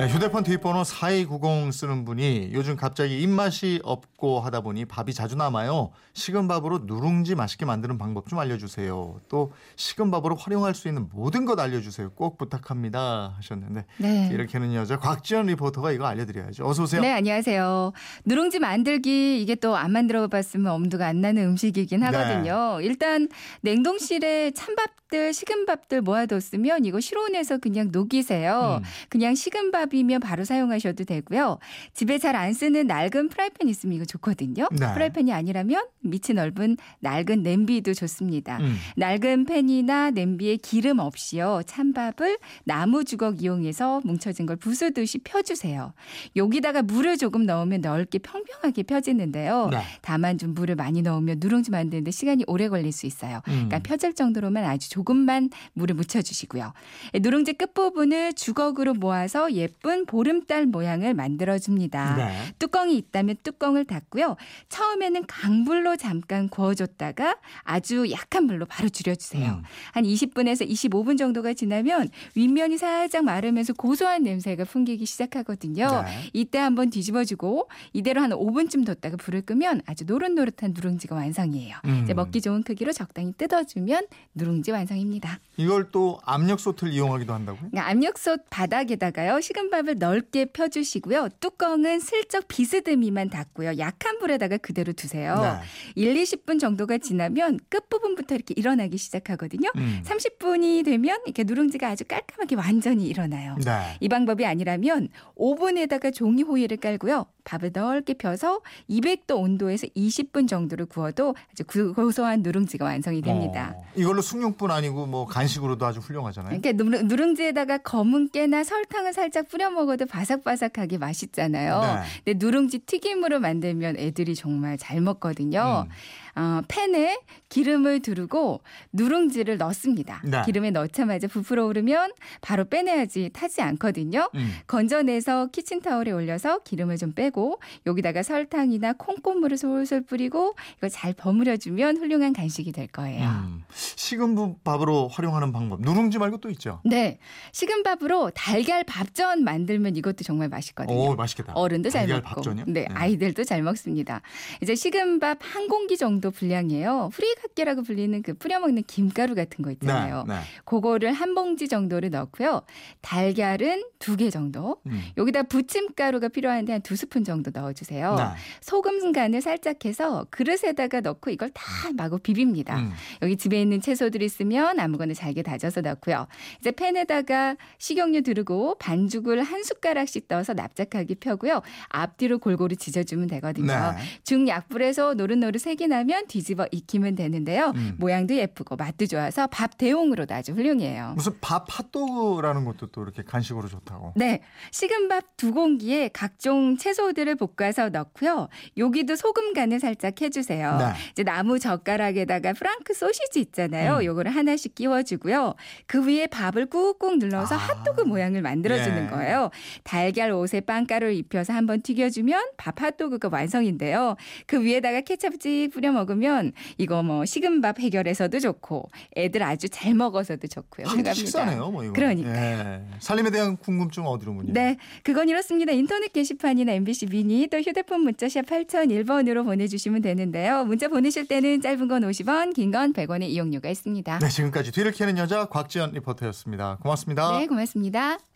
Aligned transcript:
네, 0.00 0.08
휴대폰 0.08 0.44
뒷번호 0.44 0.82
4290 0.82 1.74
쓰는 1.74 2.06
분이 2.06 2.52
요즘 2.54 2.74
갑자기 2.74 3.20
입맛이 3.20 3.80
없고 3.84 4.40
하다 4.40 4.62
보니 4.62 4.86
밥이 4.86 5.12
자주 5.12 5.36
남아요. 5.36 5.90
식은 6.14 6.48
밥으로 6.48 6.78
누룽지 6.86 7.34
맛있게 7.34 7.66
만드는 7.66 7.98
방법 7.98 8.26
좀 8.26 8.38
알려주세요. 8.38 9.20
또 9.28 9.52
식은 9.76 10.10
밥으로 10.10 10.36
활용할 10.36 10.74
수 10.74 10.88
있는 10.88 11.10
모든 11.12 11.44
것 11.44 11.60
알려주세요. 11.60 12.12
꼭 12.14 12.38
부탁합니다 12.38 13.34
하셨는데 13.36 13.84
네. 13.98 14.30
이렇게는 14.32 14.72
여자 14.74 14.96
곽지연 14.98 15.44
리포터가 15.48 15.92
이거 15.92 16.06
알려드려야죠. 16.06 16.66
어서 16.66 16.84
오세요. 16.84 17.02
네, 17.02 17.12
안녕하세요. 17.12 17.92
누룽지 18.24 18.58
만들기 18.58 19.42
이게 19.42 19.54
또 19.54 19.76
안 19.76 19.92
만들어 19.92 20.28
봤으면 20.28 20.72
엄두가 20.72 21.06
안 21.08 21.20
나는 21.20 21.44
음식이긴 21.44 22.02
하거든요. 22.04 22.80
일단 22.80 23.28
냉동실에 23.60 24.52
찬밥들, 24.52 25.34
식은 25.34 25.66
밥들 25.66 26.00
모아뒀으면 26.00 26.86
이거 26.86 27.00
실온에서 27.00 27.58
그냥 27.58 27.90
녹이세요. 27.92 28.80
음. 28.80 28.84
그냥 29.10 29.34
식은 29.34 29.70
밥 29.72 29.89
이면 29.98 30.20
바로 30.20 30.44
사용하셔도 30.44 31.04
되고요. 31.04 31.58
집에 31.94 32.18
잘 32.18 32.30
안 32.40 32.52
쓰는 32.54 32.86
낡은 32.86 33.28
프라이팬 33.28 33.68
있으면 33.68 33.96
이거 33.96 34.04
좋거든요. 34.04 34.68
네. 34.70 34.94
프라이팬이 34.94 35.32
아니라면 35.32 35.84
밑이 36.00 36.34
넓은 36.34 36.76
낡은 37.00 37.42
냄비도 37.42 37.92
좋습니다. 37.92 38.58
음. 38.58 38.76
낡은 38.96 39.44
팬이나 39.46 40.10
냄비에 40.10 40.56
기름 40.56 41.00
없이요. 41.00 41.62
찬밥을 41.66 42.38
나무 42.64 43.04
주걱 43.04 43.42
이용해서 43.42 44.00
뭉쳐진 44.04 44.46
걸 44.46 44.56
부수듯이 44.56 45.18
펴주세요. 45.18 45.92
여기다가 46.36 46.82
물을 46.82 47.16
조금 47.18 47.44
넣으면 47.46 47.80
넓게 47.80 48.18
평평하게 48.20 48.84
펴지는데요. 48.84 49.68
네. 49.72 49.82
다만 50.00 50.38
좀 50.38 50.54
물을 50.54 50.76
많이 50.76 51.02
넣으면 51.02 51.38
누룽지 51.40 51.70
만드는데 51.72 52.10
시간이 52.12 52.44
오래 52.46 52.68
걸릴 52.68 52.92
수 52.92 53.06
있어요. 53.06 53.38
음. 53.48 53.66
그러니까 53.68 53.80
펴질 53.80 54.14
정도로만 54.14 54.64
아주 54.64 54.88
조금만 54.88 55.50
물을 55.72 55.96
묻혀주시고요. 55.96 56.72
누룽지 57.20 57.54
끝부분을 57.54 58.34
주걱으로 58.34 58.94
모아서 58.94 59.52
예쁜 59.52 59.79
보름달 60.06 60.66
모양을 60.66 61.14
만들어줍니다. 61.14 62.16
네. 62.16 62.54
뚜껑이 62.58 62.96
있다면 62.96 63.36
뚜껑을 63.42 63.84
닫고요. 63.84 64.36
처음에는 64.68 65.26
강불로 65.26 65.96
잠깐 65.96 66.48
구워줬다가 66.48 67.36
아주 67.62 68.10
약한 68.10 68.46
불로 68.46 68.66
바로 68.66 68.88
줄여주세요. 68.88 69.50
음. 69.50 69.62
한 69.92 70.04
20분에서 70.04 70.68
25분 70.68 71.16
정도가 71.16 71.54
지나면 71.54 72.08
윗면이 72.34 72.78
살짝 72.78 73.24
마르면서 73.24 73.72
고소한 73.72 74.22
냄새가 74.24 74.64
풍기기 74.64 75.06
시작하거든요. 75.06 76.02
네. 76.04 76.30
이때 76.32 76.58
한번 76.58 76.90
뒤집어주고 76.90 77.68
이대로 77.92 78.20
한 78.20 78.30
5분쯤 78.30 78.84
뒀다가 78.86 79.16
불을 79.16 79.42
끄면 79.42 79.82
아주 79.86 80.04
노릇노릇한 80.04 80.72
누룽지가 80.74 81.14
완성이에요. 81.14 81.76
음. 81.86 82.00
이제 82.04 82.14
먹기 82.14 82.40
좋은 82.40 82.62
크기로 82.62 82.92
적당히 82.92 83.32
뜯어주면 83.36 84.06
누룽지 84.34 84.70
완성입니다. 84.72 85.40
이걸 85.56 85.90
또 85.90 86.18
압력솥을 86.24 86.92
이용하기도 86.92 87.32
한다고요? 87.32 87.70
그러니까 87.70 87.88
압력솥 87.90 88.46
바닥에다가요 88.50 89.40
식은 89.60 89.70
밥을 89.70 89.98
넓게 89.98 90.46
펴주시고요 90.46 91.28
뚜껑은 91.40 92.00
슬쩍 92.00 92.48
비스듬히만 92.48 93.28
닫고요 93.28 93.78
약한 93.78 94.18
불에다가 94.18 94.56
그대로 94.56 94.92
두세요. 94.92 95.60
네. 95.94 96.02
1, 96.02 96.14
20분 96.14 96.58
정도가 96.58 96.98
지나면 96.98 97.60
끝 97.68 97.88
부분부터 97.90 98.34
이렇게 98.34 98.54
일어나기 98.56 98.96
시작하거든요. 98.96 99.70
음. 99.76 100.02
30분이 100.04 100.84
되면 100.84 101.18
이렇게 101.26 101.44
누룽지가 101.44 101.88
아주 101.88 102.04
깔끔하게 102.04 102.56
완전히 102.56 103.06
일어나요. 103.06 103.56
네. 103.64 103.96
이 104.00 104.08
방법이 104.08 104.46
아니라면 104.46 105.08
오븐에다가 105.34 106.10
종이 106.10 106.42
호일을 106.42 106.78
깔고요. 106.78 107.26
밥을 107.50 107.70
넓게 107.74 108.14
펴서 108.14 108.60
200도 108.88 109.36
온도에서 109.40 109.86
20분 109.96 110.46
정도를 110.46 110.86
구워도 110.86 111.34
아주 111.50 111.64
구- 111.66 111.92
고소한 111.94 112.42
누룽지가 112.42 112.84
완성이 112.84 113.20
됩니다. 113.22 113.74
어, 113.76 113.82
이걸로 113.96 114.22
숙육뿐 114.22 114.70
아니고 114.70 115.06
뭐 115.06 115.26
간식으로도 115.26 115.84
아주 115.84 115.98
훌륭하잖아요. 115.98 116.60
그러니까 116.60 116.72
누룽- 116.84 117.06
누룽지에다가 117.06 117.78
검은 117.78 118.30
깨나 118.30 118.62
설탕을 118.62 119.12
살짝 119.12 119.48
뿌려 119.48 119.68
먹어도 119.70 120.06
바삭바삭하게 120.06 120.98
맛있잖아요. 120.98 121.80
네. 121.80 122.02
근데 122.24 122.46
누룽지 122.46 122.80
튀김으로 122.80 123.40
만들면 123.40 123.96
애들이 123.98 124.36
정말 124.36 124.78
잘 124.78 125.00
먹거든요. 125.00 125.86
음. 125.86 125.90
어, 126.36 126.60
팬에 126.68 127.20
기름을 127.48 128.00
두르고 128.00 128.60
누룽지를 128.92 129.58
넣습니다. 129.58 130.22
네. 130.24 130.42
기름에 130.46 130.70
넣자마자 130.70 131.26
부풀어 131.26 131.66
오르면 131.66 132.12
바로 132.40 132.64
빼내야지 132.64 133.30
타지 133.32 133.60
않거든요. 133.62 134.30
음. 134.34 134.52
건져내서 134.66 135.48
키친타올에 135.48 136.12
올려서 136.12 136.60
기름을 136.60 136.96
좀 136.96 137.12
빼고 137.12 137.60
여기다가 137.86 138.22
설탕이나 138.22 138.92
콩고물을 138.94 139.56
솔솔 139.56 140.02
뿌리고 140.02 140.54
이거 140.78 140.88
잘 140.88 141.12
버무려주면 141.12 141.96
훌륭한 141.96 142.32
간식이 142.32 142.72
될 142.72 142.86
거예요. 142.86 143.28
음. 143.28 143.64
식은 143.70 144.30
밥으로 144.64 145.08
활용하는 145.08 145.52
방법 145.52 145.80
누룽지 145.82 146.18
말고 146.18 146.38
또 146.38 146.50
있죠. 146.50 146.80
네. 146.84 147.18
식은 147.52 147.82
밥으로 147.82 148.30
달걀 148.30 148.84
밥전 148.84 149.42
만들면 149.44 149.96
이것도 149.96 150.24
정말 150.24 150.48
맛있거든요. 150.48 150.96
오 150.96 151.14
맛있겠다. 151.16 151.52
어른도 151.54 151.90
잘 151.90 152.06
먹고, 152.06 152.22
밥전이요? 152.22 152.64
네, 152.68 152.86
아이들도 152.90 153.44
잘 153.44 153.62
먹습니다. 153.62 154.22
이제 154.62 154.74
식은 154.74 155.18
밥 155.20 155.40
한 155.40 155.68
공기 155.68 155.96
정도 155.96 156.19
분량이에요. 156.28 157.08
후리갓게라고 157.14 157.82
불리는 157.82 158.20
그 158.22 158.34
뿌려 158.34 158.60
먹는 158.60 158.82
김가루 158.86 159.34
같은 159.34 159.64
거 159.64 159.70
있잖아요. 159.70 160.24
네. 160.28 160.34
네. 160.34 160.40
그거를 160.66 161.14
한 161.14 161.34
봉지 161.34 161.66
정도를 161.68 162.10
넣고요. 162.10 162.60
달걀은 163.00 163.84
두 163.98 164.16
개 164.16 164.28
정도. 164.28 164.76
음. 164.86 165.02
여기다 165.16 165.44
부침가루가 165.44 166.28
필요한데 166.28 166.72
한 166.72 166.80
두 166.82 166.96
스푼 166.96 167.22
정도 167.24 167.50
넣어주세요. 167.54 168.14
네. 168.16 168.24
소금 168.60 169.12
간을 169.12 169.40
살짝 169.40 169.84
해서 169.84 170.26
그릇에다가 170.30 171.00
넣고 171.00 171.30
이걸 171.30 171.50
다 171.54 171.62
마구 171.94 172.18
비빕니다. 172.18 172.74
음. 172.78 172.90
여기 173.22 173.36
집에 173.36 173.60
있는 173.62 173.80
채소들 173.80 174.22
있으면 174.22 174.80
아무거나 174.80 175.14
잘게 175.14 175.42
다져서 175.42 175.82
넣고요. 175.82 176.26
이제 176.58 176.72
팬에다가 176.72 177.56
식용유 177.78 178.22
두르고 178.22 178.76
반죽을 178.78 179.42
한 179.42 179.62
숟가락씩 179.62 180.26
떠서 180.26 180.52
납작하게 180.54 181.14
펴고요. 181.14 181.62
앞뒤로 181.90 182.38
골고루 182.40 182.74
지져주면 182.76 183.28
되거든요. 183.28 183.66
네. 183.66 183.96
중약불에서 184.24 185.14
노릇노릇 185.14 185.60
색이 185.60 185.86
나면 185.86 186.09
뒤집어 186.28 186.66
익히면 186.70 187.14
되는데요. 187.14 187.72
음. 187.76 187.96
모양도 187.98 188.34
예쁘고 188.34 188.76
맛도 188.76 189.06
좋아서 189.06 189.46
밥 189.46 189.78
대용으로도 189.78 190.34
아주 190.34 190.52
훌륭해요. 190.52 191.12
무슨 191.16 191.32
밥 191.40 191.66
핫도그라는 191.68 192.64
것도 192.64 192.88
또 192.88 193.02
이렇게 193.02 193.22
간식으로 193.22 193.68
좋다고. 193.68 194.12
네. 194.16 194.40
식은 194.72 195.08
밥 195.08 195.30
두 195.40 195.52
공기에 195.54 196.08
각종 196.08 196.76
채소들을 196.76 197.34
볶아서 197.36 197.88
넣고요. 197.88 198.48
여기도 198.76 199.16
소금 199.16 199.54
간을 199.54 199.80
살짝 199.80 200.20
해주세요. 200.20 200.76
네. 200.76 200.84
이제 201.12 201.22
나무 201.22 201.58
젓가락에다가 201.58 202.52
프랑크 202.52 202.92
소시지 202.92 203.40
있잖아요. 203.40 203.96
음. 203.96 204.04
요거를 204.04 204.34
하나씩 204.34 204.74
끼워주고요. 204.74 205.54
그 205.86 206.06
위에 206.06 206.26
밥을 206.26 206.66
꾹꾹 206.66 207.16
눌러서 207.16 207.54
아. 207.54 207.58
핫도그 207.58 208.02
모양을 208.02 208.42
만들어주는 208.42 209.04
예. 209.04 209.08
거예요. 209.08 209.50
달걀 209.82 210.32
옷에 210.32 210.60
빵가루를 210.60 211.14
입혀서 211.14 211.54
한번 211.54 211.80
튀겨주면 211.80 212.50
밥 212.58 212.82
핫도그가 212.82 213.30
완성인데요. 213.32 214.16
그 214.46 214.62
위에다가 214.62 215.00
케첩 215.00 215.40
찍 215.40 215.70
뿌려 215.72 215.90
먹 215.92 215.99
으면 216.08 216.52
이거 216.78 217.02
뭐 217.02 217.24
식은 217.24 217.60
밥 217.60 217.78
해결해서도 217.80 218.38
좋고 218.40 218.88
애들 219.16 219.42
아주 219.42 219.68
잘 219.68 219.94
먹어서도 219.94 220.46
좋고요. 220.46 220.86
생각합니다. 220.86 221.14
식사네요, 221.14 221.70
뭐 221.70 221.84
이거. 221.84 221.92
그러니까요. 221.92 222.34
예. 222.34 222.82
살림에 223.00 223.30
대한 223.30 223.56
궁금증 223.56 224.06
어디로 224.06 224.32
문의? 224.32 224.52
네, 224.52 224.76
그건 225.02 225.28
이렇습니다. 225.28 225.72
인터넷 225.72 226.12
게시판이나 226.12 226.72
MBC 226.72 227.06
미니 227.06 227.46
또 227.48 227.58
휴대폰 227.58 228.02
문자샵 228.02 228.46
8001번으로 228.46 229.44
보내주시면 229.44 230.02
되는데요. 230.02 230.64
문자 230.64 230.88
보내실 230.88 231.26
때는 231.28 231.60
짧은 231.60 231.88
건 231.88 232.02
50원, 232.02 232.54
긴 232.54 232.70
건 232.70 232.92
100원의 232.92 233.24
이용료가 233.30 233.68
있습니다. 233.68 234.18
네, 234.20 234.28
지금까지 234.28 234.70
뒤를 234.72 234.92
캐는 234.92 235.18
여자 235.18 235.46
곽지연 235.46 235.92
리포터였습니다. 235.92 236.78
고맙습니다. 236.82 237.38
네, 237.38 237.46
고맙습니다. 237.46 238.29